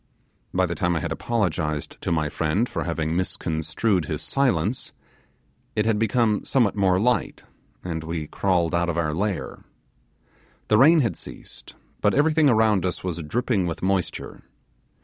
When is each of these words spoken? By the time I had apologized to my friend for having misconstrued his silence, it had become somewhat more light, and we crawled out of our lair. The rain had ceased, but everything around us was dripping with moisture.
By 0.51 0.65
the 0.65 0.73
time 0.73 0.95
I 0.95 0.99
had 0.99 1.11
apologized 1.11 2.01
to 2.01 2.11
my 2.11 2.27
friend 2.27 2.67
for 2.67 2.85
having 2.85 3.15
misconstrued 3.15 4.05
his 4.05 4.23
silence, 4.23 4.93
it 5.75 5.85
had 5.85 5.99
become 5.99 6.43
somewhat 6.43 6.75
more 6.75 6.99
light, 6.99 7.43
and 7.83 8.03
we 8.03 8.25
crawled 8.25 8.73
out 8.73 8.89
of 8.89 8.97
our 8.97 9.13
lair. 9.13 9.63
The 10.69 10.79
rain 10.79 11.01
had 11.01 11.15
ceased, 11.15 11.75
but 12.01 12.15
everything 12.15 12.49
around 12.49 12.83
us 12.83 13.03
was 13.03 13.21
dripping 13.21 13.67
with 13.67 13.83
moisture. 13.83 14.41